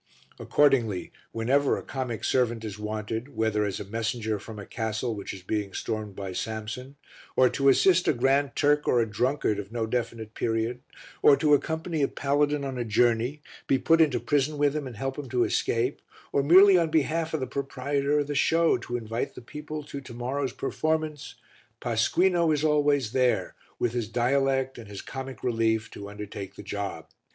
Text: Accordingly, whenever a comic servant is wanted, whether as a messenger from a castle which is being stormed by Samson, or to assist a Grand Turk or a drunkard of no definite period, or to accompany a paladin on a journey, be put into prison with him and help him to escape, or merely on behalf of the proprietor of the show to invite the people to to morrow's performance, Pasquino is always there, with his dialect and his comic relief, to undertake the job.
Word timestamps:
Accordingly, 0.39 1.11
whenever 1.31 1.77
a 1.77 1.83
comic 1.83 2.23
servant 2.23 2.65
is 2.65 2.79
wanted, 2.79 3.35
whether 3.35 3.63
as 3.65 3.79
a 3.79 3.85
messenger 3.85 4.39
from 4.39 4.57
a 4.57 4.65
castle 4.65 5.13
which 5.13 5.31
is 5.31 5.43
being 5.43 5.73
stormed 5.75 6.15
by 6.15 6.33
Samson, 6.33 6.95
or 7.35 7.49
to 7.49 7.69
assist 7.69 8.07
a 8.07 8.13
Grand 8.13 8.55
Turk 8.55 8.87
or 8.87 8.99
a 8.99 9.05
drunkard 9.05 9.59
of 9.59 9.71
no 9.71 9.85
definite 9.85 10.33
period, 10.33 10.81
or 11.21 11.37
to 11.37 11.53
accompany 11.53 12.01
a 12.01 12.07
paladin 12.07 12.65
on 12.65 12.79
a 12.79 12.83
journey, 12.83 13.43
be 13.67 13.77
put 13.77 14.01
into 14.01 14.19
prison 14.19 14.57
with 14.57 14.75
him 14.75 14.87
and 14.87 14.95
help 14.97 15.19
him 15.19 15.29
to 15.29 15.43
escape, 15.43 16.01
or 16.31 16.41
merely 16.41 16.79
on 16.79 16.89
behalf 16.89 17.35
of 17.35 17.39
the 17.39 17.45
proprietor 17.45 18.17
of 18.17 18.25
the 18.25 18.33
show 18.33 18.79
to 18.79 18.97
invite 18.97 19.35
the 19.35 19.39
people 19.43 19.83
to 19.83 20.01
to 20.01 20.13
morrow's 20.15 20.51
performance, 20.51 21.35
Pasquino 21.79 22.51
is 22.51 22.63
always 22.63 23.11
there, 23.11 23.53
with 23.77 23.91
his 23.93 24.09
dialect 24.09 24.79
and 24.79 24.87
his 24.87 25.03
comic 25.03 25.43
relief, 25.43 25.91
to 25.91 26.09
undertake 26.09 26.55
the 26.55 26.63
job. 26.63 27.05